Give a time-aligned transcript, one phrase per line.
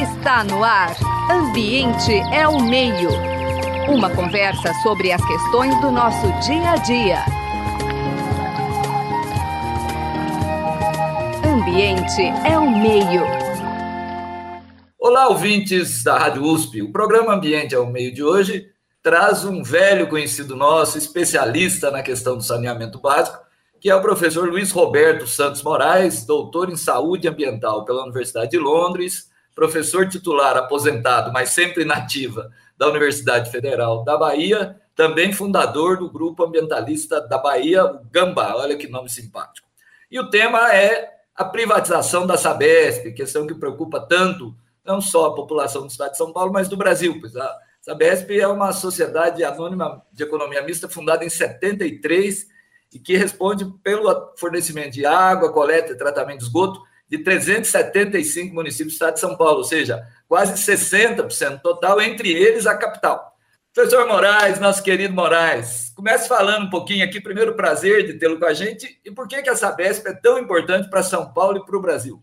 [0.00, 0.96] Está no ar.
[1.28, 3.10] Ambiente é o meio.
[3.88, 7.24] Uma conversa sobre as questões do nosso dia a dia.
[11.44, 13.22] Ambiente é o meio.
[15.00, 16.82] Olá, ouvintes da Rádio USP.
[16.82, 18.70] O programa Ambiente é o Meio de hoje
[19.02, 23.38] traz um velho conhecido nosso, especialista na questão do saneamento básico,
[23.80, 28.58] que é o professor Luiz Roberto Santos Moraes, doutor em saúde ambiental pela Universidade de
[28.58, 36.10] Londres, professor titular aposentado, mas sempre nativa da Universidade Federal da Bahia, também fundador do
[36.10, 38.54] grupo ambientalista da Bahia, o Gamba.
[38.54, 39.66] Olha que nome simpático.
[40.10, 44.54] E o tema é a privatização da Sabesp, questão que preocupa tanto
[44.84, 48.30] não só a população do estado de São Paulo, mas do Brasil, pois a Sabesp
[48.38, 52.46] é uma sociedade anônima de economia mista fundada em 73
[52.92, 58.94] e que responde pelo fornecimento de água, coleta e tratamento de esgoto de 375 municípios
[58.94, 63.36] do estado de São Paulo, ou seja, quase 60% total, entre eles a capital.
[63.76, 67.20] Professor Moraes, nosso querido Moraes, comece falando um pouquinho aqui.
[67.20, 68.98] Primeiro, prazer de tê-lo com a gente.
[69.04, 71.82] E por que, que a Sabesp é tão importante para São Paulo e para o
[71.82, 72.22] Brasil?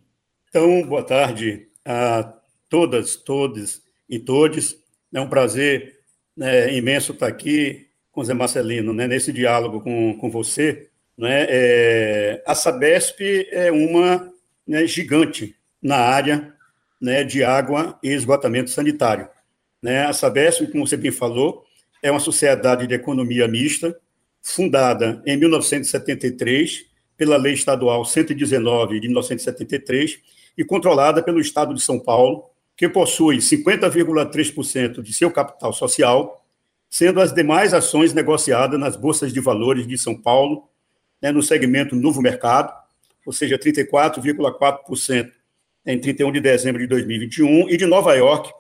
[0.50, 2.34] Então, boa tarde a
[2.68, 4.76] todas, todos e todes.
[5.14, 6.00] É um prazer
[6.36, 10.90] né, imenso estar aqui com Zé Marcelino, né, nesse diálogo com, com você.
[11.16, 14.33] Né, é, a Sabesp é uma
[14.68, 16.54] né, gigante na área
[17.02, 19.28] né, de água e esgotamento sanitário.
[19.82, 21.64] Né, a Sabesp, como você bem falou,
[22.02, 23.98] é uma sociedade de economia mista,
[24.42, 30.20] fundada em 1973 pela Lei Estadual 119 de 1973
[30.58, 36.44] e controlada pelo Estado de São Paulo, que possui 50,3% de seu capital social
[36.94, 40.70] sendo as demais ações negociadas nas bolsas de valores de São Paulo,
[41.20, 42.72] né, no segmento Novo Mercado,
[43.26, 45.32] ou seja, 34,4%
[45.86, 48.52] em 31 de dezembro de 2021, e de Nova York,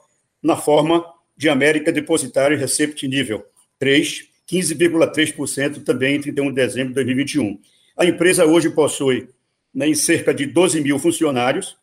[0.41, 1.05] na forma
[1.37, 3.45] de América Depositário Recept Nível
[3.79, 7.59] 3, 15,3% também em 31 de dezembro de 2021.
[7.97, 9.29] A empresa hoje possui
[9.73, 11.77] né, em cerca de 12 mil funcionários,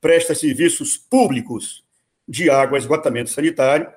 [0.00, 1.84] presta serviços públicos
[2.26, 3.88] de água e esgotamento sanitário,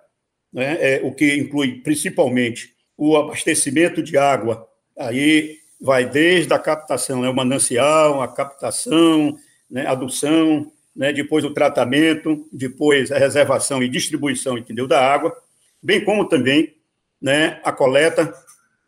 [0.52, 4.68] né, é, o que inclui principalmente o abastecimento de água,
[4.98, 9.38] aí vai desde a captação, né, o manancial, a captação,
[9.70, 15.36] né, adução, né, depois o tratamento, depois a reservação e distribuição, entendeu, da água,
[15.82, 16.76] bem como também
[17.22, 18.34] né, a coleta,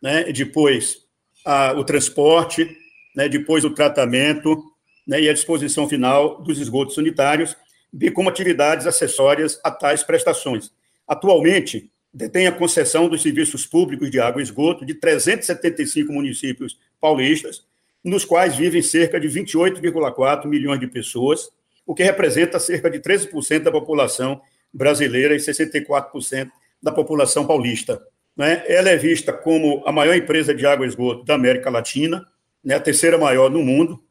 [0.02, 1.04] né, depois
[1.44, 2.76] a, o transporte,
[3.14, 4.62] né, depois o tratamento
[5.06, 7.56] né, e a disposição final dos esgotos sanitários,
[7.92, 10.70] bem como atividades acessórias a tais prestações.
[11.06, 17.64] Atualmente, detém a concessão dos serviços públicos de água e esgoto de 375 municípios paulistas,
[18.02, 21.50] nos quais vivem cerca de 28,4 milhões de pessoas,
[21.86, 24.40] o que representa cerca de 13% da população
[24.72, 26.50] brasileira e 64%
[26.82, 28.00] da população paulista.
[28.36, 28.62] Né?
[28.66, 32.26] Ela é vista como a maior empresa de água e esgoto da América Latina,
[32.64, 32.74] né?
[32.74, 34.02] a terceira maior no mundo,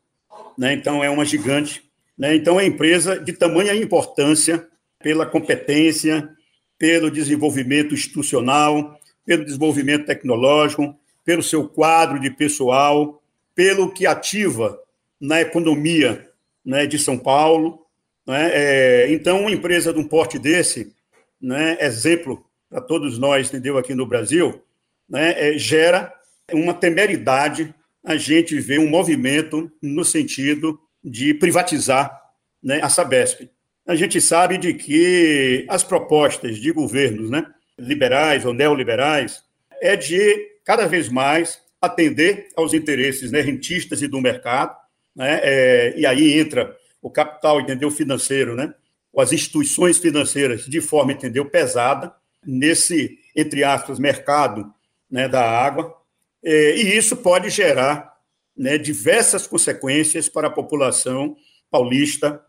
[0.58, 0.74] né?
[0.74, 1.90] então é uma gigante.
[2.22, 4.68] Então é empresa de tamanha importância
[5.02, 6.30] pela competência,
[6.80, 13.22] pelo desenvolvimento institucional, pelo desenvolvimento tecnológico, pelo seu quadro de pessoal,
[13.54, 14.82] pelo que ativa
[15.20, 16.30] na economia
[16.66, 17.86] né, de São Paulo.
[18.26, 18.50] Né?
[18.54, 20.96] É, então, uma empresa de um porte desse,
[21.40, 24.62] né, exemplo para todos nós, entendeu, aqui no Brasil,
[25.08, 26.14] né, é, gera
[26.54, 27.74] uma temeridade
[28.04, 32.22] a gente ver um movimento no sentido de privatizar
[32.64, 33.50] né, a Sabesp
[33.90, 37.44] a gente sabe de que as propostas de governos, né,
[37.76, 39.44] liberais ou neoliberais,
[39.82, 44.78] é de cada vez mais atender aos interesses né, rentistas e do mercado,
[45.16, 48.72] né, é, e aí entra o capital, entendeu, financeiro, né,
[49.18, 52.14] as instituições financeiras de forma, entendeu, pesada
[52.46, 54.72] nesse, entre aspas, mercado
[55.10, 55.98] né, da água,
[56.44, 58.14] é, e isso pode gerar
[58.56, 61.36] né, diversas consequências para a população
[61.72, 62.40] paulista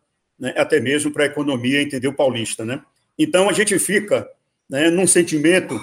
[0.40, 2.82] né, até mesmo para a economia, entendeu, paulista, né?
[3.19, 4.26] Então a gente fica,
[4.69, 5.78] né, num sentimento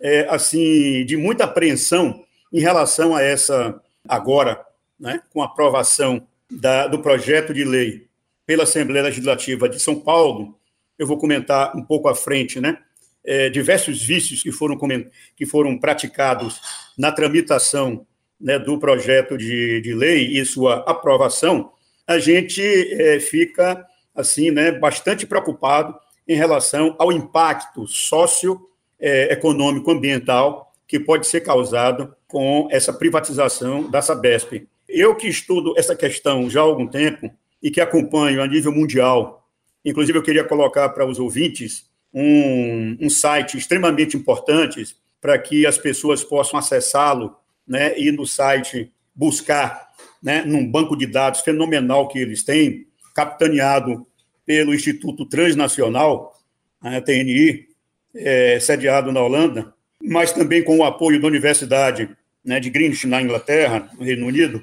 [0.00, 4.60] é, assim de muita apreensão em relação a essa agora,
[4.98, 8.06] né, com a aprovação da, do projeto de lei
[8.44, 10.58] pela Assembleia Legislativa de São Paulo,
[10.98, 12.78] eu vou comentar um pouco à frente, né?
[13.24, 14.78] É, diversos vícios que foram,
[15.36, 16.60] que foram praticados
[16.96, 18.06] na tramitação
[18.40, 21.70] né, do projeto de, de lei e sua aprovação,
[22.06, 23.86] a gente é, fica
[24.20, 25.94] assim, né, bastante preocupado
[26.26, 34.68] em relação ao impacto socioeconômico ambiental que pode ser causado com essa privatização da Sabesp.
[34.88, 37.30] Eu que estudo essa questão já há algum tempo
[37.62, 39.40] e que acompanho a nível mundial
[39.84, 45.78] Inclusive, eu queria colocar para os ouvintes um, um site extremamente importante para que as
[45.78, 47.34] pessoas possam acessá-lo
[47.66, 49.88] né, e no site buscar
[50.22, 54.06] né, num banco de dados fenomenal que eles têm, capitaneado
[54.50, 56.36] pelo Instituto Transnacional,
[56.80, 57.68] a TNI,
[58.12, 62.10] é, sediado na Holanda, mas também com o apoio da Universidade
[62.44, 64.60] né, de Greenwich, na Inglaterra, no Reino Unido,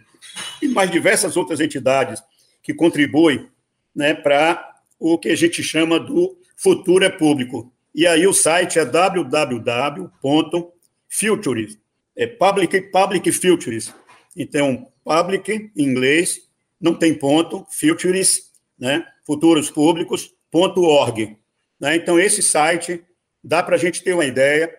[0.62, 2.22] e mais diversas outras entidades
[2.62, 3.48] que contribuem
[3.96, 7.72] né, para o que a gente chama do futuro é público.
[7.96, 11.80] E aí o site é www.futures,
[12.14, 13.94] é public, public futures.
[14.36, 16.42] Então, public, em inglês,
[16.78, 18.47] não tem ponto, futures,
[18.80, 21.38] né, futuros públicos, ponto org.
[21.80, 21.96] Né?
[21.96, 23.04] Então, esse site
[23.44, 24.74] dá para a gente ter uma ideia,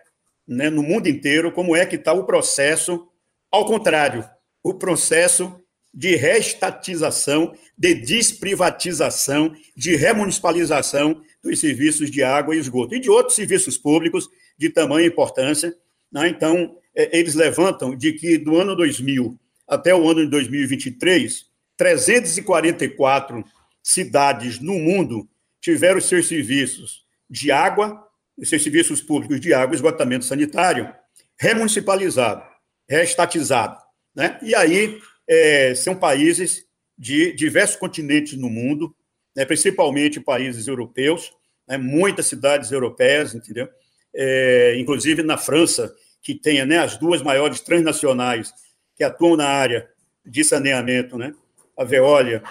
[0.47, 3.07] né, no mundo inteiro, como é que está o processo,
[3.51, 4.27] ao contrário,
[4.63, 5.59] o processo
[5.93, 13.35] de reestatização, de desprivatização, de remunicipalização dos serviços de água e esgoto e de outros
[13.35, 15.75] serviços públicos de tamanha importância.
[16.11, 16.29] Né?
[16.29, 21.45] Então, é, eles levantam de que do ano 2000 até o ano de 2023,
[21.77, 23.43] 344
[23.83, 25.27] cidades no mundo
[25.61, 28.07] tiveram seus serviços de água,
[28.43, 30.93] seus serviços públicos de água esgotamento sanitário
[31.37, 32.43] remunicipalizado,
[32.87, 33.77] reestatizado.
[34.13, 34.37] Né?
[34.41, 36.65] E aí é, são países
[36.97, 38.93] de diversos continentes no mundo,
[39.33, 41.31] né, principalmente países europeus,
[41.65, 43.69] né, muitas cidades europeias, entendeu?
[44.13, 48.51] É, inclusive na França, que tem né, as duas maiores transnacionais
[48.95, 49.87] que atuam na área
[50.25, 51.33] de saneamento, né,
[51.77, 52.43] a Veolia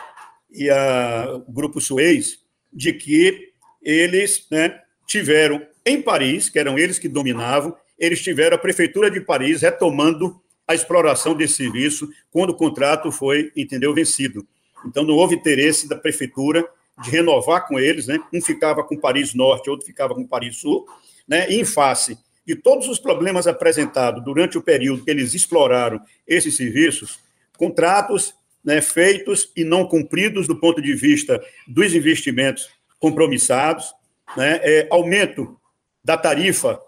[0.50, 2.41] e a, o Grupo Suez,
[2.73, 3.53] de que
[3.83, 9.21] eles né, tiveram em Paris, que eram eles que dominavam, eles tiveram a Prefeitura de
[9.21, 14.47] Paris retomando a exploração desse serviço quando o contrato foi, entendeu, vencido.
[14.85, 16.69] Então, não houve interesse da prefeitura
[17.03, 18.19] de renovar com eles, né?
[18.33, 20.87] Um ficava com Paris Norte, outro ficava com Paris Sul,
[21.27, 21.50] né?
[21.50, 26.56] E em face de todos os problemas apresentados durante o período que eles exploraram esses
[26.56, 27.19] serviços,
[27.56, 28.35] contratos
[28.69, 32.69] né, feitos e não cumpridos do ponto de vista dos investimentos
[32.99, 33.94] compromissados,
[34.37, 35.59] né, é, aumento
[36.05, 36.79] da tarifa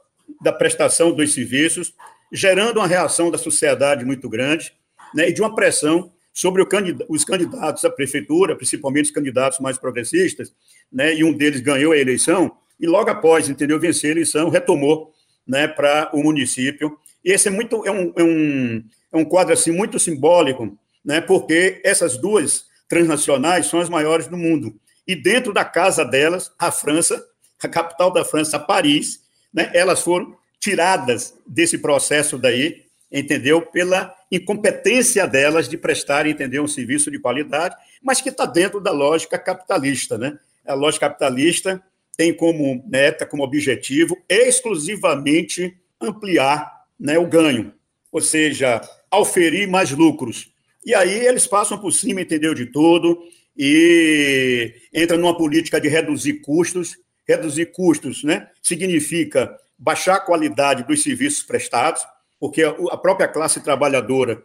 [0.42, 1.94] da prestação dos serviços,
[2.30, 4.74] gerando uma reação da sociedade muito grande
[5.14, 6.62] né, e de uma pressão sobre
[7.08, 10.52] os candidatos à prefeitura, principalmente os candidatos mais progressistas,
[10.92, 15.14] né, e um deles ganhou a eleição, e logo após, entendeu, vencer a eleição, retomou
[15.48, 16.98] né, para o município.
[17.24, 18.84] E esse é, muito, é, um, é, um,
[19.14, 24.36] é um quadro assim, muito simbólico, né, porque essas duas transnacionais são as maiores do
[24.36, 24.74] mundo.
[25.06, 27.24] E dentro da casa delas, a França,
[27.62, 29.20] a capital da França, Paris,
[29.52, 33.62] né, elas foram tiradas desse processo daí, entendeu?
[33.62, 38.92] Pela incompetência delas de prestar, entendeu, um serviço de qualidade, mas que está dentro da
[38.92, 40.38] lógica capitalista, né?
[40.66, 41.82] A lógica capitalista
[42.16, 47.72] tem como meta, como objetivo, exclusivamente ampliar né, o ganho,
[48.12, 48.80] ou seja,
[49.10, 50.52] auferir mais lucros.
[50.84, 53.18] E aí eles passam por cima, entendeu, de tudo,
[53.56, 56.96] e entra numa política de reduzir custos.
[57.26, 62.02] Reduzir custos né, significa baixar a qualidade dos serviços prestados,
[62.38, 64.42] porque a própria classe trabalhadora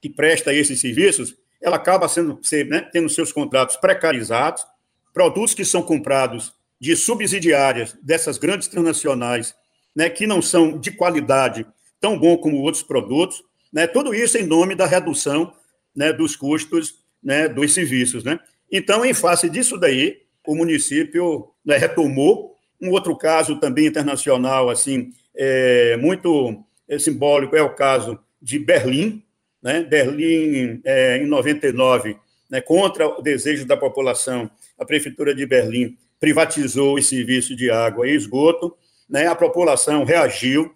[0.00, 2.38] que presta esses serviços, ela acaba sendo,
[2.68, 4.64] né, tendo seus contratos precarizados,
[5.12, 9.54] produtos que são comprados de subsidiárias dessas grandes transnacionais,
[9.94, 11.66] né, que não são de qualidade
[12.00, 15.52] tão bom como outros produtos, né, tudo isso em nome da redução
[15.94, 18.24] né, dos custos né, dos serviços.
[18.24, 18.38] Né?
[18.70, 25.10] Então, em face disso daí, o município né, retomou um outro caso também internacional, assim,
[25.36, 29.22] é, muito é, simbólico, é o caso de Berlim.
[29.62, 29.82] Né?
[29.82, 32.16] Berlim, é, em 99,
[32.48, 38.08] né, contra o desejo da população, a Prefeitura de Berlim privatizou o serviço de água
[38.08, 38.76] e esgoto.
[39.08, 39.26] Né?
[39.26, 40.72] A população reagiu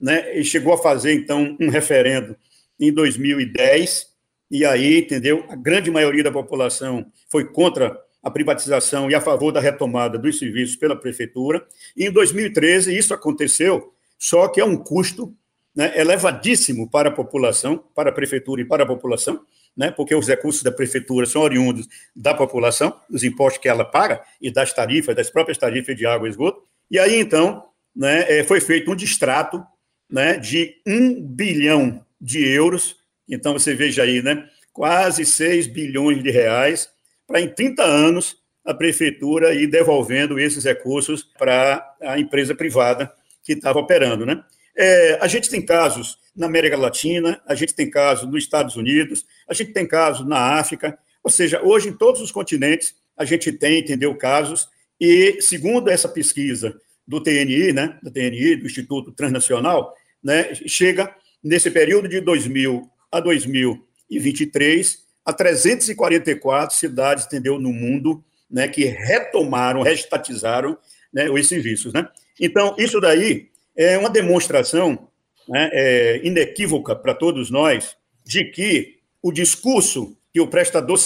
[0.00, 2.36] né, e chegou a fazer, então, um referendo
[2.78, 4.06] em 2010,
[4.50, 5.44] e aí, entendeu?
[5.48, 10.38] A grande maioria da população foi contra a privatização e a favor da retomada dos
[10.38, 11.64] serviços pela prefeitura.
[11.96, 15.34] E em 2013 isso aconteceu, só que é um custo
[15.74, 19.40] né, elevadíssimo para a população, para a prefeitura e para a população,
[19.76, 24.22] né, porque os recursos da prefeitura são oriundos da população, dos impostos que ela paga
[24.40, 26.62] e das tarifas, das próprias tarifas de água e esgoto.
[26.90, 27.62] E aí, então,
[27.94, 29.62] né, é, foi feito um distrato
[30.10, 32.96] né, de um bilhão de euros.
[33.28, 36.88] Então, você veja aí, né, quase 6 bilhões de reais
[37.26, 43.52] para em 30 anos a prefeitura ir devolvendo esses recursos para a empresa privada que
[43.52, 44.42] estava operando, né?
[44.76, 49.24] É, a gente tem casos na América Latina, a gente tem casos nos Estados Unidos,
[49.48, 53.50] a gente tem casos na África, ou seja, hoje em todos os continentes a gente
[53.52, 54.68] tem, entendeu, casos.
[55.00, 61.70] E, segundo essa pesquisa do TNI, né, do TNI, do Instituto Transnacional, né, chega nesse
[61.70, 70.78] período de 2000 a 2023 a 344 cidades, entendeu, no mundo, né, que retomaram, restatizaram
[71.12, 72.08] né, os serviços, né?
[72.40, 75.08] Então, isso daí é uma demonstração
[75.48, 80.98] né, é, inequívoca para todos nós de que o discurso que o prestador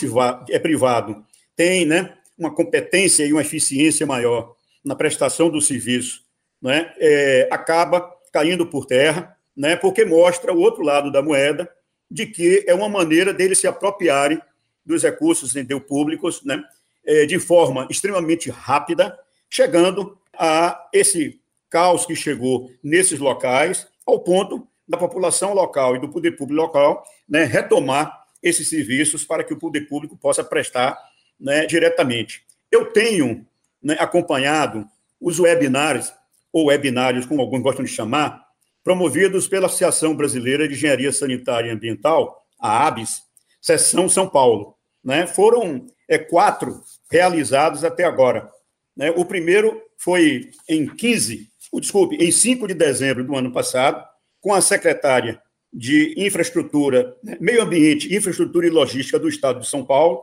[0.50, 1.24] é privado
[1.56, 6.22] tem né, uma competência e uma eficiência maior na prestação do serviço,
[6.60, 11.70] né, é, acaba caindo por terra, né, porque mostra o outro lado da moeda,
[12.10, 14.40] de que é uma maneira deles se apropriarem
[14.84, 16.62] dos recursos entendeu, públicos né,
[17.04, 24.66] é, de forma extremamente rápida, chegando a esse caos que chegou nesses locais, ao ponto
[24.88, 29.58] da população local e do poder público local né, retomar esses serviços para que o
[29.58, 30.98] poder público possa prestar
[31.38, 32.42] né, diretamente.
[32.72, 33.46] Eu tenho
[33.82, 34.88] né, acompanhado
[35.20, 36.12] os webinários,
[36.52, 38.49] ou webinários, como alguns gostam de chamar,
[38.82, 43.22] promovidos pela Associação Brasileira de Engenharia Sanitária e Ambiental, a ABS,
[43.60, 44.74] seção São Paulo.
[45.04, 45.26] Né?
[45.26, 48.50] Foram é, quatro realizados até agora.
[48.96, 49.10] Né?
[49.10, 54.04] O primeiro foi em 15, desculpe, em 5 de dezembro do ano passado,
[54.40, 55.40] com a secretária
[55.72, 60.22] de Infraestrutura, né, Meio Ambiente, Infraestrutura e Logística do Estado de São Paulo,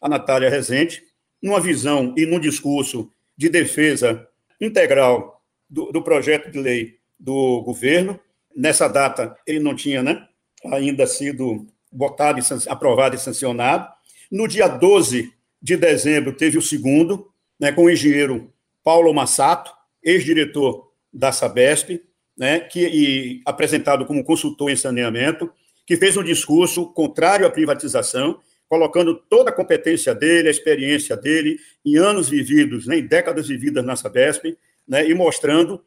[0.00, 1.02] a Natália Rezende,
[1.42, 4.26] numa visão e num discurso de defesa
[4.60, 8.18] integral do, do projeto de lei do governo.
[8.54, 10.26] Nessa data, ele não tinha né,
[10.66, 13.88] ainda sido votado, aprovado e sancionado.
[14.30, 18.52] No dia 12 de dezembro, teve o segundo, né, com o engenheiro
[18.84, 19.72] Paulo Massato,
[20.02, 22.00] ex-diretor da Sabesp,
[22.36, 25.50] né, que, e, apresentado como consultor em saneamento,
[25.86, 31.58] que fez um discurso contrário à privatização, colocando toda a competência dele, a experiência dele,
[31.84, 34.56] em anos vividos, né, em décadas vividas na Sabesp,
[34.86, 35.82] né, e mostrando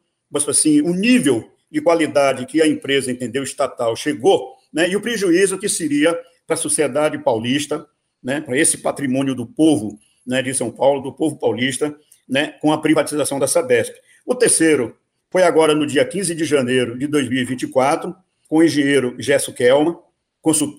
[0.50, 5.58] assim, o nível de qualidade que a empresa, entendeu, estatal, chegou, né, e o prejuízo
[5.58, 7.86] que seria para a sociedade paulista,
[8.22, 11.94] né, para esse patrimônio do povo né, de São Paulo, do povo paulista,
[12.28, 13.94] né, com a privatização da Sabesp.
[14.24, 14.96] O terceiro
[15.30, 18.14] foi agora no dia 15 de janeiro de 2024,
[18.48, 19.98] com o engenheiro Gesso Kelma,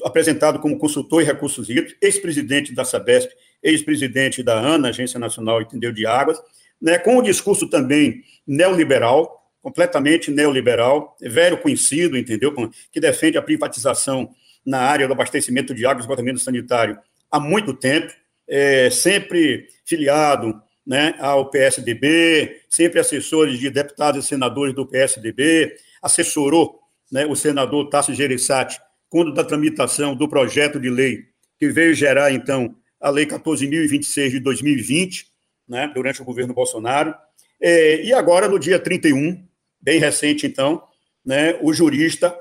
[0.04, 3.32] apresentado como consultor em recursos hídricos, ex-presidente da Sabesp,
[3.62, 6.38] ex-presidente da ANA, Agência Nacional Entendeu de Águas,
[6.82, 12.54] né, com o discurso também neoliberal, completamente neoliberal, velho conhecido, entendeu,
[12.92, 14.30] que defende a privatização
[14.66, 17.00] na área do abastecimento de água e esgotamento sanitário
[17.32, 18.14] há muito tempo,
[18.48, 26.80] é, sempre filiado né, ao PSDB, sempre assessores de deputados e senadores do PSDB, assessorou
[27.10, 28.80] né, o senador Tasso Gereissati
[29.10, 31.26] quando da tramitação do projeto de lei
[31.58, 35.28] que veio gerar, então, a Lei 14.026 de 2020,
[35.70, 37.14] né, durante o governo Bolsonaro.
[37.62, 39.42] É, e agora, no dia 31,
[39.84, 40.82] bem recente, então,
[41.26, 42.34] né, o jurista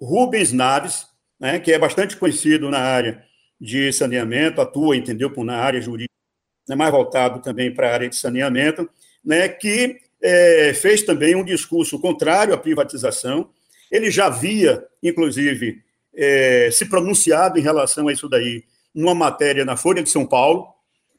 [0.00, 1.06] Rubens Naves,
[1.38, 3.22] né, que é bastante conhecido na área
[3.60, 6.12] de saneamento, atua, entendeu, na área jurídica,
[6.68, 8.88] né, mais voltado também para a área de saneamento,
[9.24, 13.50] né, que é, fez também um discurso contrário à privatização.
[13.90, 15.80] Ele já havia, inclusive,
[16.14, 20.66] é, se pronunciado em relação a isso daí numa matéria na Folha de São Paulo.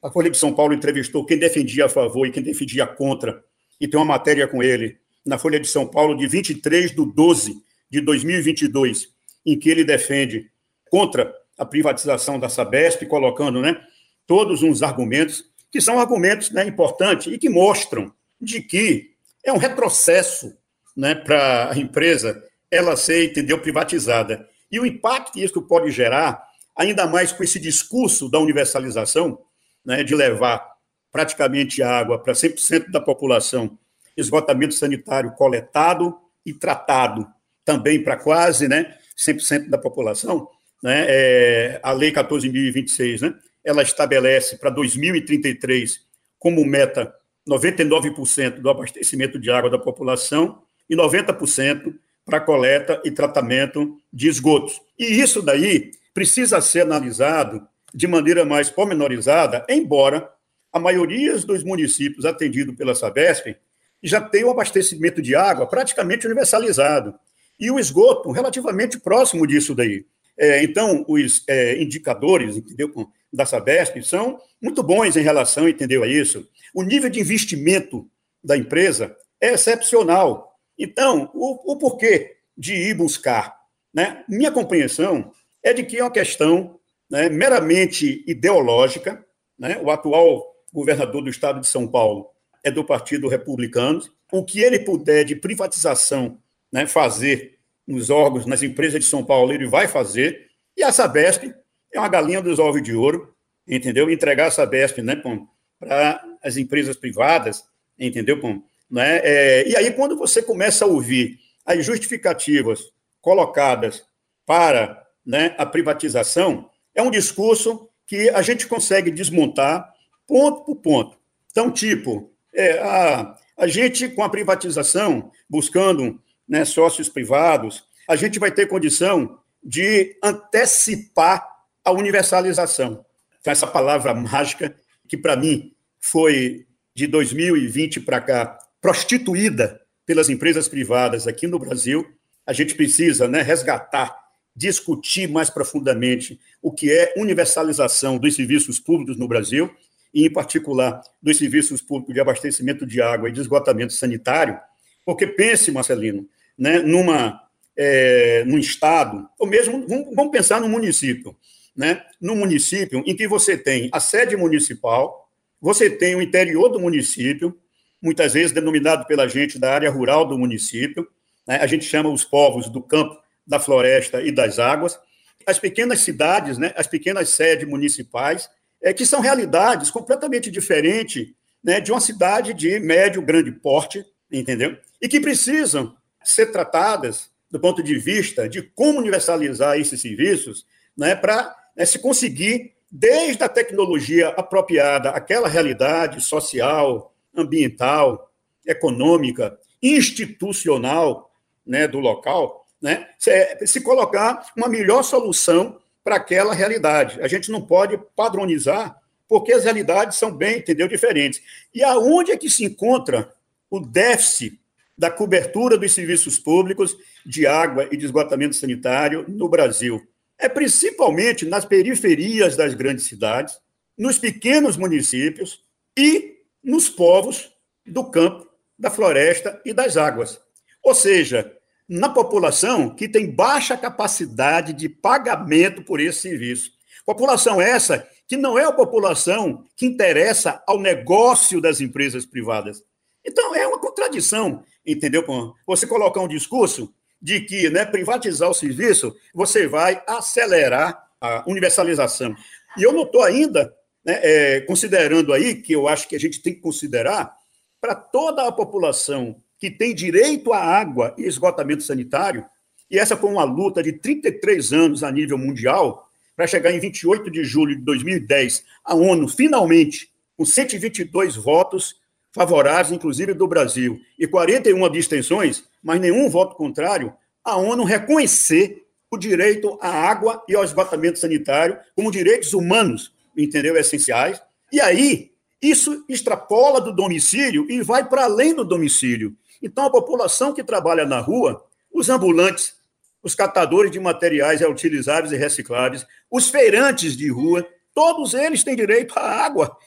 [0.04, 3.42] A Folha de São Paulo entrevistou quem defendia a favor e quem defendia contra,
[3.80, 7.64] e tem uma matéria com ele na Folha de São Paulo de 23 de 12
[7.90, 9.10] de 2022,
[9.46, 10.50] em que ele defende
[10.90, 13.80] contra a privatização da Sabesp, colocando né,
[14.26, 19.12] todos uns argumentos, que são argumentos né, importantes e que mostram de que
[19.44, 20.56] é um retrocesso
[20.96, 24.48] né, para a empresa ela ser, entendeu, privatizada.
[24.72, 26.44] E o impacto que isso pode gerar,
[26.76, 29.40] ainda mais com esse discurso da universalização,
[29.84, 30.64] né, de levar
[31.12, 33.78] praticamente água para 100% da população,
[34.20, 37.28] esgotamento sanitário coletado e tratado
[37.64, 40.48] também para quase né, 100% da população,
[40.82, 46.02] né, é, a Lei 14.026, né, ela estabelece para 2033
[46.40, 47.14] como meta
[47.48, 51.94] 99% do abastecimento de água da população e 90%
[52.26, 54.80] para coleta e tratamento de esgotos.
[54.98, 60.30] E isso daí precisa ser analisado de maneira mais pormenorizada, embora
[60.72, 63.56] a maioria dos municípios atendidos pela Sabesp
[64.02, 67.14] já tenha o abastecimento de água praticamente universalizado
[67.60, 70.06] e o esgoto relativamente próximo disso daí.
[70.38, 72.90] É, então, os é, indicadores, entendeu,
[73.32, 76.48] da Sabesp são muito bons em relação, entendeu, a isso.
[76.74, 78.10] O nível de investimento
[78.42, 80.58] da empresa é excepcional.
[80.78, 83.54] Então, o, o porquê de ir buscar?
[83.94, 84.24] Né?
[84.30, 86.80] Minha compreensão é de que é uma questão
[87.10, 89.24] né, meramente ideológica.
[89.58, 89.78] Né?
[89.84, 92.28] O atual governador do estado de São Paulo
[92.64, 94.02] é do Partido Republicano.
[94.32, 96.40] O que ele puder de privatização
[96.72, 100.48] né, fazer nos órgãos, nas empresas de São Paulo, ele vai fazer.
[100.78, 101.54] E a Sabesp
[101.92, 103.34] é uma galinha dos ovos de ouro,
[103.68, 104.10] entendeu?
[104.10, 107.64] Entregar a Sabesp né, para as empresas privadas,
[107.98, 108.40] entendeu?
[108.40, 108.62] Pom?
[108.90, 109.20] Né?
[109.24, 114.04] É, e aí, quando você começa a ouvir as justificativas colocadas
[114.46, 119.94] para né, a privatização, é um discurso que a gente consegue desmontar
[120.26, 121.18] ponto por ponto.
[121.52, 128.40] Então, tipo, é, a, a gente, com a privatização, buscando né, sócios privados, a gente
[128.40, 131.48] vai ter condição de antecipar
[131.84, 133.06] a universalização.
[133.40, 134.76] Então, essa palavra mágica,
[135.08, 136.66] que para mim foi
[136.96, 142.06] de 2020 para cá prostituída pelas empresas privadas aqui no Brasil,
[142.46, 144.16] a gente precisa né, resgatar,
[144.56, 149.70] discutir mais profundamente o que é universalização dos serviços públicos no Brasil,
[150.14, 154.60] e, em particular, dos serviços públicos de abastecimento de água e de esgotamento sanitário,
[155.06, 157.42] porque pense, Marcelino, né, numa,
[157.78, 161.36] é, num estado, ou mesmo, vamos pensar no município,
[161.76, 165.30] né, no município em que você tem a sede municipal,
[165.62, 167.58] você tem o interior do município,
[168.02, 171.08] muitas vezes denominado pela gente da área rural do município,
[171.48, 175.00] né, a gente chama os povos do campo, da floresta e das águas,
[175.46, 178.50] as pequenas cidades, né, as pequenas sedes municipais,
[178.82, 181.28] é, que são realidades completamente diferentes
[181.64, 184.78] né, de uma cidade de médio, grande porte, entendeu?
[185.02, 191.16] E que precisam ser tratadas do ponto de vista de como universalizar esses serviços, né,
[191.16, 198.32] para né, se conseguir, desde a tecnologia apropriada àquela realidade social, ambiental,
[198.66, 201.32] econômica, institucional
[201.66, 207.22] né, do local, né, se, se colocar uma melhor solução para aquela realidade.
[207.22, 211.42] A gente não pode padronizar, porque as realidades são bem, entendeu, diferentes.
[211.74, 213.32] E aonde é que se encontra
[213.70, 214.60] o déficit
[214.98, 220.06] da cobertura dos serviços públicos de água e de esgotamento sanitário no Brasil.
[220.38, 223.58] É principalmente nas periferias das grandes cidades,
[223.98, 225.64] nos pequenos municípios
[225.98, 227.52] e nos povos
[227.86, 230.40] do campo, da floresta e das águas.
[230.84, 231.56] Ou seja,
[231.90, 236.72] na população que tem baixa capacidade de pagamento por esse serviço.
[237.06, 242.84] População essa que não é a população que interessa ao negócio das empresas privadas.
[243.26, 245.24] Então, é uma contradição entendeu?
[245.66, 252.34] Você colocar um discurso de que né, privatizar o serviço, você vai acelerar a universalização.
[252.78, 253.74] E eu não estou ainda
[254.04, 257.38] né, é, considerando aí, que eu acho que a gente tem que considerar,
[257.82, 262.46] para toda a população que tem direito à água e esgotamento sanitário,
[262.90, 267.30] e essa foi uma luta de 33 anos a nível mundial, para chegar em 28
[267.30, 271.98] de julho de 2010, a ONU finalmente, com 122 votos,
[272.32, 279.18] favoráveis, inclusive do Brasil, e 41 abstenções, mas nenhum voto contrário, a ONU reconhecer o
[279.18, 283.76] direito à água e ao esgotamento sanitário como direitos humanos, entendeu?
[283.76, 284.42] Essenciais.
[284.72, 289.36] E aí, isso extrapola do domicílio e vai para além do domicílio.
[289.62, 292.76] Então, a população que trabalha na rua, os ambulantes,
[293.22, 299.18] os catadores de materiais reutilizáveis e recicláveis, os feirantes de rua, todos eles têm direito
[299.18, 299.78] à água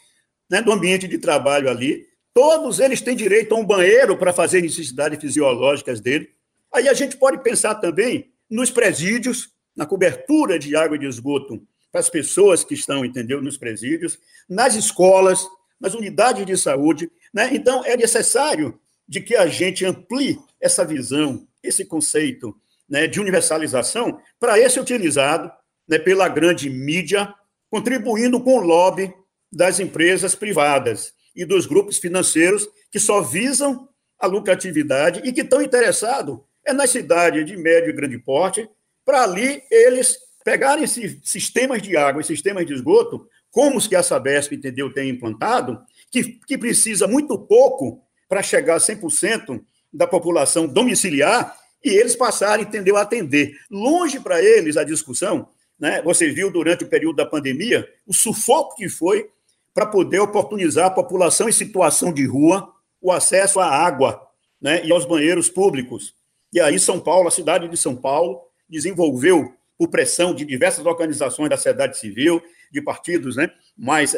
[0.51, 4.63] né, do ambiente de trabalho ali, Todos eles têm direito a um banheiro para fazer
[4.63, 6.31] necessidades fisiológicas dele.
[6.73, 11.63] Aí a gente pode pensar também nos presídios, na cobertura de água e de esgoto
[11.91, 15.47] para as pessoas que estão, entendeu, nos presídios, nas escolas,
[15.83, 17.11] nas unidades de saúde.
[17.35, 17.51] Né?
[17.53, 22.57] Então, é necessário de que a gente amplie essa visão, esse conceito
[22.89, 25.51] né, de universalização, para esse utilizado
[25.89, 27.35] né, pela grande mídia,
[27.69, 29.13] contribuindo com o lobby
[29.51, 35.61] das empresas privadas e dos grupos financeiros que só visam a lucratividade e que estão
[35.61, 38.69] interessados é nas cidades de médio e grande porte,
[39.05, 43.95] para ali eles pegarem esses sistemas de água e sistemas de esgoto, como os que
[43.95, 49.63] a Sabesp, entendeu, tem implantado, que, que precisa muito pouco para chegar a 100%
[49.93, 53.55] da população domiciliar, e eles passarem, entendeu, a atender.
[53.71, 56.01] Longe para eles a discussão, né?
[56.03, 59.29] você viu durante o período da pandemia o sufoco que foi
[59.75, 64.23] para poder oportunizar a população em situação de rua o acesso à água
[64.61, 66.15] né, e aos banheiros públicos.
[66.53, 71.51] E aí, São Paulo, a cidade de São Paulo, desenvolveu, por pressão de diversas organizações
[71.51, 72.41] da sociedade civil,
[72.71, 74.15] de partidos né, mais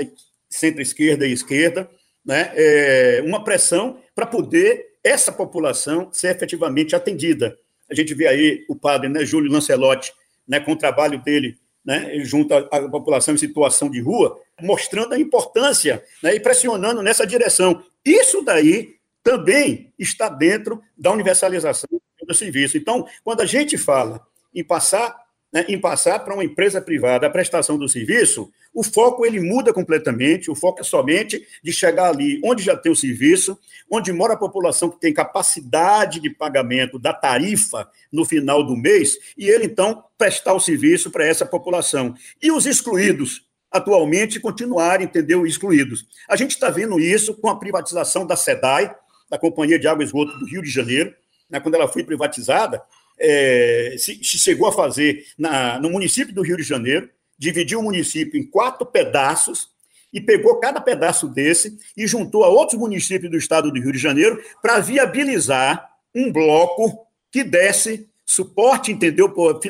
[0.47, 1.89] centro-esquerda e esquerda,
[2.23, 7.59] né, é, uma pressão para poder essa população ser efetivamente atendida.
[7.91, 10.13] A gente vê aí o padre né, Júlio Lancelotti,
[10.47, 15.19] né, com o trabalho dele né, junto à, população em situação de rua, mostrando a
[15.19, 17.83] importância né, e pressionando nessa direção.
[18.05, 21.89] Isso daí também está dentro da universalização
[22.27, 22.77] do serviço.
[22.77, 25.24] Então, quando a gente fala em passar
[25.55, 29.73] né, em passar para uma empresa privada a prestação do serviço, o foco ele muda
[29.73, 33.57] completamente, o foco é somente de chegar ali onde já tem o serviço,
[33.89, 39.17] onde mora a população que tem capacidade de pagamento da tarifa no final do mês,
[39.39, 42.17] e ele então prestar o serviço para essa população.
[42.43, 46.05] E os excluídos, atualmente, continuarem, entendeu, excluídos.
[46.29, 48.93] A gente está vendo isso com a privatização da SEDAI,
[49.31, 51.15] da Companhia de Água e Esgoto do Rio de Janeiro,
[51.49, 52.83] né, quando ela foi privatizada,
[53.19, 57.83] é, se, se, chegou a fazer na, no município do Rio de Janeiro, dividiu o
[57.83, 59.69] município em quatro pedaços
[60.13, 63.99] e pegou cada pedaço desse e juntou a outros municípios do estado do Rio de
[63.99, 69.61] Janeiro para viabilizar um bloco que desse suporte, entendeu, por,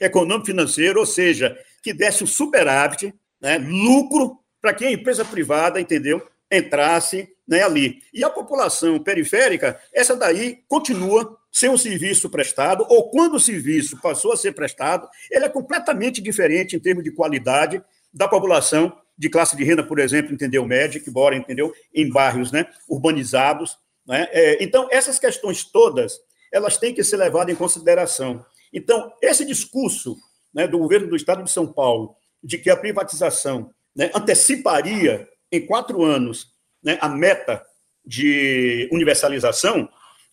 [0.00, 5.80] econômico financeiro, ou seja, que desse o superávit, né, lucro para que a empresa privada,
[5.80, 8.02] entendeu, entrasse né, ali.
[8.12, 14.00] E a população periférica, essa daí continua sem um serviço prestado, ou quando o serviço
[14.00, 19.28] passou a ser prestado, ele é completamente diferente em termos de qualidade da população de
[19.28, 23.78] classe de renda, por exemplo, entendeu, média, que mora, entendeu, em bairros né, urbanizados.
[24.04, 24.26] Né?
[24.32, 26.18] É, então, essas questões todas,
[26.52, 28.44] elas têm que ser levadas em consideração.
[28.72, 30.16] Então, esse discurso
[30.52, 35.64] né, do governo do Estado de São Paulo, de que a privatização né, anteciparia em
[35.64, 36.53] quatro anos
[36.84, 37.64] né, a meta
[38.04, 39.88] de universalização,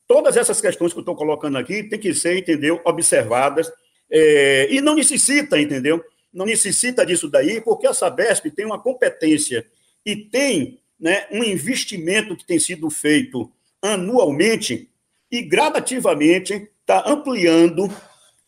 [0.08, 3.72] todas essas questões que eu estou colocando aqui têm que ser, entendeu, observadas.
[4.10, 6.04] É, e não necessita, entendeu?
[6.34, 9.66] Não necessita disso daí, porque a Sabesp tem uma competência
[10.06, 13.50] e tem né, um investimento que tem sido feito
[13.82, 14.90] anualmente
[15.32, 17.90] e gradativamente está ampliando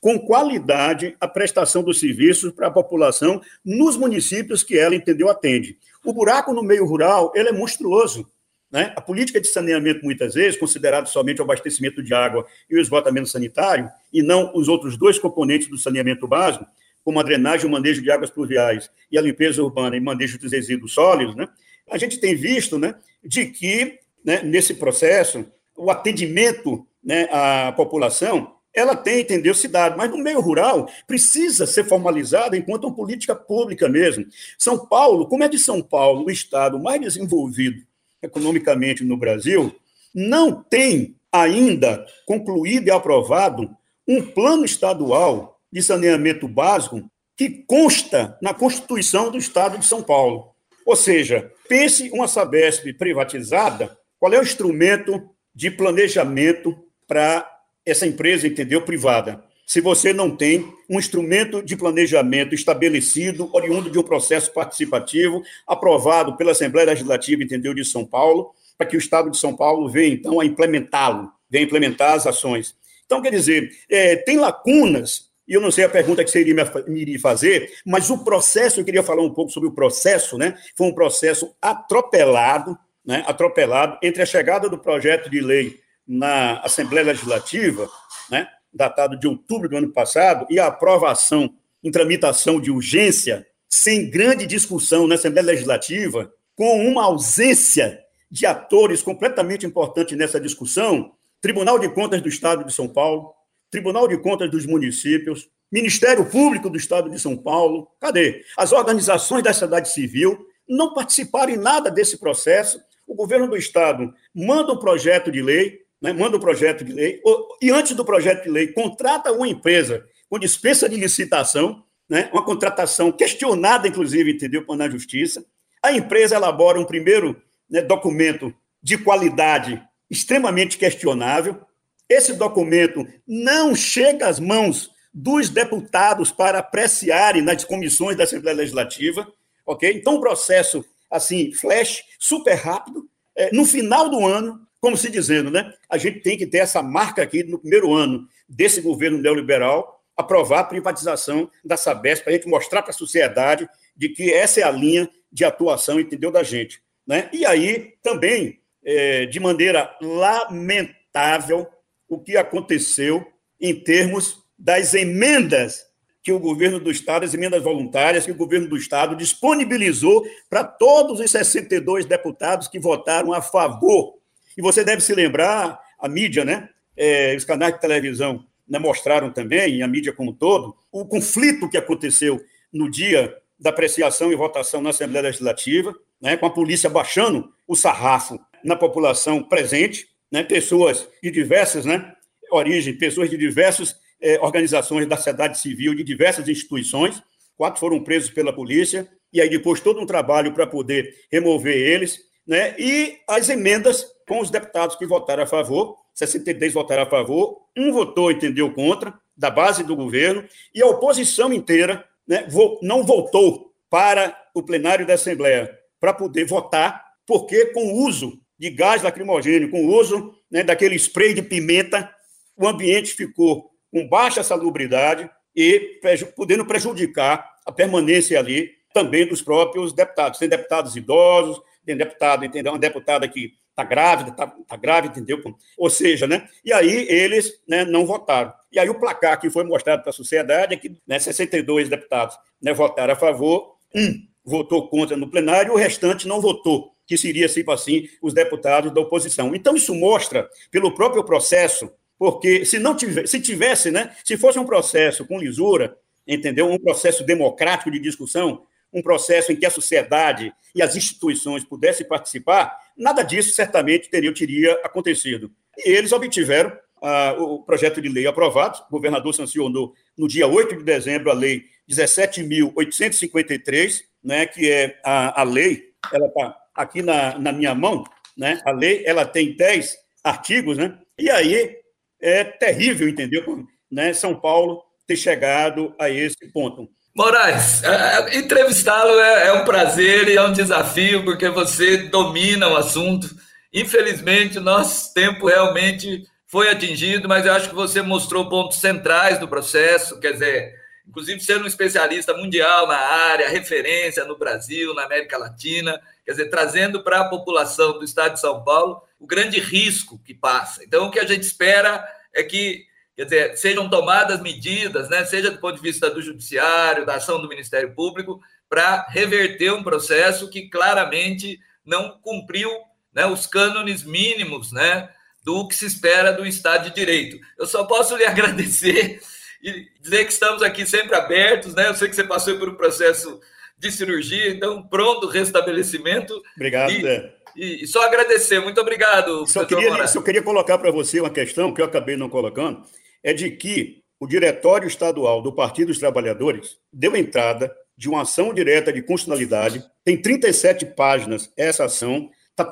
[0.04, 5.78] com qualidade a prestação dos serviços para a população nos municípios que ela entendeu atende.
[6.04, 8.30] O buraco no meio rural ele é monstruoso.
[8.70, 8.92] Né?
[8.98, 13.30] A política de saneamento, muitas vezes, considerado somente o abastecimento de água e o esgotamento
[13.30, 16.66] sanitário, e não os outros dois componentes do saneamento básico,
[17.02, 20.38] como a drenagem e o manejo de águas pluviais e a limpeza urbana e manejo
[20.38, 21.48] dos resíduos sólidos, né?
[21.89, 25.46] a gente tem visto né, de que, né, nesse processo,
[25.78, 31.84] o atendimento né, à população ela tem, entendeu, cidade, mas no meio rural precisa ser
[31.84, 34.26] formalizada enquanto uma política pública mesmo.
[34.58, 37.84] São Paulo, como é de São Paulo, o estado mais desenvolvido
[38.22, 39.76] economicamente no Brasil,
[40.14, 43.70] não tem ainda concluído e aprovado
[44.08, 47.04] um plano estadual de saneamento básico
[47.36, 50.54] que consta na Constituição do Estado de São Paulo.
[50.86, 57.53] Ou seja, pense uma Sabesp privatizada, qual é o instrumento de planejamento para
[57.86, 59.43] essa empresa, entendeu, privada?
[59.65, 66.36] Se você não tem um instrumento de planejamento estabelecido, oriundo de um processo participativo, aprovado
[66.36, 70.13] pela Assembleia Legislativa, entendeu, de São Paulo, para que o Estado de São Paulo venha,
[70.13, 72.76] então, a implementá-lo, venha implementar as ações.
[73.06, 76.56] Então, quer dizer, é, tem lacunas, e eu não sei a pergunta que você iria
[76.88, 80.58] me iria fazer, mas o processo, eu queria falar um pouco sobre o processo, né?
[80.76, 83.24] Foi um processo atropelado, né?
[83.28, 87.89] Atropelado entre a chegada do projeto de lei na Assembleia Legislativa,
[88.30, 88.48] né?
[88.74, 94.46] datado de outubro do ano passado, e a aprovação em tramitação de urgência, sem grande
[94.46, 101.89] discussão na Assembleia Legislativa, com uma ausência de atores completamente importantes nessa discussão, Tribunal de
[101.89, 103.34] Contas do Estado de São Paulo,
[103.70, 108.46] Tribunal de Contas dos municípios, Ministério Público do Estado de São Paulo, cadê?
[108.58, 112.80] As organizações da sociedade civil não participaram em nada desse processo.
[113.08, 117.22] O governo do Estado manda um projeto de lei, né, manda o projeto de lei,
[117.62, 122.44] e antes do projeto de lei, contrata uma empresa com dispensa de licitação, né, uma
[122.44, 125.46] contratação questionada, inclusive, entendeu, na justiça.
[125.82, 131.62] A empresa elabora um primeiro né, documento de qualidade extremamente questionável.
[132.10, 139.26] Esse documento não chega às mãos dos deputados para apreciarem nas comissões da Assembleia Legislativa,
[139.66, 139.89] ok?
[139.94, 143.08] Então, um processo assim, flash, super rápido.
[143.36, 145.74] É, no final do ano, como se dizendo, né?
[145.89, 150.60] A gente tem que ter essa marca aqui no primeiro ano desse governo neoliberal, aprovar
[150.60, 153.65] a privatização da Sabesp, para a gente mostrar para a sociedade
[153.96, 156.84] de que essa é a linha de atuação, entendeu, da gente.
[157.08, 157.30] Né?
[157.32, 161.65] E aí, também, é, de maneira lamentável,
[162.10, 163.26] o que aconteceu
[163.62, 165.86] em termos das emendas
[166.22, 170.65] que o governo do Estado, as emendas voluntárias que o governo do Estado disponibilizou para
[170.65, 174.22] todos os 62 deputados que votaram a favor
[174.58, 176.70] e você deve se lembrar, a mídia, né?
[176.96, 181.06] É, os canais de televisão né, mostraram também, e a mídia como um todo, o
[181.06, 186.50] conflito que aconteceu no dia da apreciação e votação na Assembleia Legislativa, né, com a
[186.50, 192.13] polícia baixando o sarrafo na população presente, né, pessoas de diversas né,
[192.52, 197.22] origens, pessoas de diversas eh, organizações da sociedade civil, de diversas instituições.
[197.56, 202.20] Quatro foram presos pela polícia, e aí depois todo um trabalho para poder remover eles,
[202.48, 207.62] né, e as emendas com os deputados que votaram a favor, 63 votaram a favor,
[207.78, 212.48] um votou, entendeu, contra, da base do governo, e a oposição inteira né,
[212.82, 218.70] não votou para o plenário da Assembleia para poder votar, porque com o uso de
[218.70, 222.14] gás lacrimogêneo, com o uso né, daquele spray de pimenta,
[222.56, 226.00] o ambiente ficou com baixa salubridade e
[226.36, 230.40] podendo prejudicar a permanência ali também dos próprios deputados.
[230.40, 232.72] Tem deputados idosos, tem deputado, entendeu?
[232.74, 235.41] Uma deputada que está grávida, está tá grávida, entendeu?
[235.78, 236.48] Ou seja, né?
[236.63, 238.54] E aí eles né, não votaram.
[238.72, 242.38] E aí o placar que foi mostrado para a sociedade é que né, 62 deputados
[242.62, 247.48] né, votaram a favor, um votou contra no plenário, o restante não votou, que seria,
[247.48, 249.56] tipo assim, os deputados da oposição.
[249.56, 254.60] Então, isso mostra, pelo próprio processo, porque se não tivesse, se tivesse, né, se fosse
[254.60, 256.69] um processo com lisura, entendeu?
[256.69, 258.63] Um processo democrático de discussão,
[258.94, 264.34] um processo em que a sociedade e as instituições pudessem participar, nada disso certamente teria,
[264.34, 265.52] teria acontecido.
[265.78, 270.78] E eles obtiveram ah, o projeto de lei aprovado, o governador sancionou no dia 8
[270.78, 277.38] de dezembro a lei 17.853, né, que é a, a lei, ela está aqui na,
[277.38, 278.06] na minha mão,
[278.38, 281.76] né, a lei ela tem 10 artigos, né, e aí
[282.22, 283.68] é terrível, entendeu?
[283.92, 286.90] Né, São Paulo ter chegado a esse ponto.
[287.15, 287.89] Moraes, é,
[288.36, 293.30] é, entrevistá-lo é, é, um prazer e é um desafio, porque você domina o assunto.
[293.71, 299.38] Infelizmente, o nosso tempo realmente foi atingido, mas eu acho que você mostrou pontos centrais
[299.38, 300.73] do processo, quer dizer,
[301.08, 306.49] inclusive sendo um especialista mundial na área, referência no Brasil, na América Latina, quer dizer,
[306.49, 310.84] trazendo para a população do estado de São Paulo o grande risco que passa.
[310.84, 312.86] Então, o que a gente espera é que
[313.24, 317.42] quer dizer, sejam tomadas medidas, né, seja do ponto de vista do judiciário, da ação
[317.42, 322.70] do Ministério Público, para reverter um processo que claramente não cumpriu
[323.14, 325.10] né, os cânones mínimos né,
[325.44, 327.38] do que se espera do Estado de Direito.
[327.58, 329.22] Eu só posso lhe agradecer
[329.62, 331.88] e dizer que estamos aqui sempre abertos, né?
[331.88, 333.40] Eu sei que você passou por um processo
[333.78, 336.42] de cirurgia, então pronto restabelecimento.
[336.56, 338.60] Obrigado, e, e, e só agradecer.
[338.60, 339.48] Muito obrigado.
[339.48, 342.84] Só queria, só queria colocar para você uma questão que eu acabei não colocando
[343.24, 348.54] é de que o Diretório Estadual do Partido dos Trabalhadores deu entrada de uma ação
[348.54, 352.64] direta de constitucionalidade, tem 37 páginas essa ação, está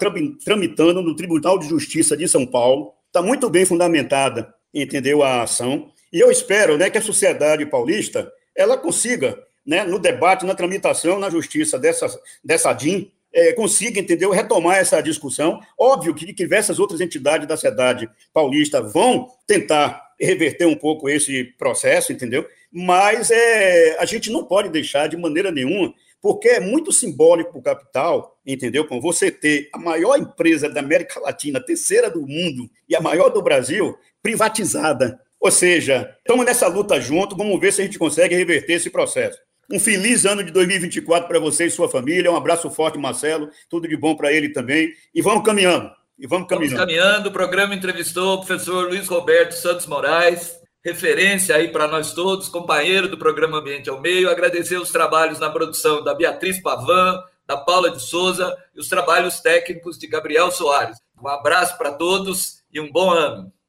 [0.43, 5.91] tramitando no Tribunal de Justiça de São Paulo, está muito bem fundamentada, entendeu, a ação,
[6.11, 11.19] e eu espero né, que a sociedade paulista ela consiga, né, no debate, na tramitação,
[11.19, 12.07] na justiça dessa,
[12.43, 15.59] dessa DIN, é, consiga, entendeu, retomar essa discussão.
[15.77, 22.11] Óbvio que diversas outras entidades da sociedade paulista vão tentar reverter um pouco esse processo,
[22.11, 22.47] entendeu?
[22.71, 27.59] Mas é, a gente não pode deixar de maneira nenhuma, porque é muito simbólico para
[27.59, 28.85] o capital, entendeu?
[28.85, 33.29] Com você ter a maior empresa da América Latina, terceira do mundo e a maior
[33.29, 35.19] do Brasil, privatizada.
[35.39, 39.39] Ou seja, estamos nessa luta junto, vamos ver se a gente consegue reverter esse processo.
[39.69, 42.31] Um feliz ano de 2024 para você e sua família.
[42.31, 43.49] Um abraço forte, Marcelo.
[43.69, 44.91] Tudo de bom para ele também.
[45.13, 45.91] E vamos caminhando.
[46.19, 46.77] E vamos caminhando.
[46.77, 47.29] Vamos caminhando.
[47.29, 53.07] O programa entrevistou o professor Luiz Roberto Santos Moraes, referência aí para nós todos, companheiro
[53.07, 54.29] do programa Ambiente ao Meio.
[54.29, 59.39] Agradecer os trabalhos na produção da Beatriz Pavan, da Paula de Souza e os trabalhos
[59.39, 60.97] técnicos de Gabriel Soares.
[61.21, 63.51] Um abraço para todos e um bom ano.